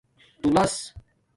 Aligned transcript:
تُولس 0.43 0.93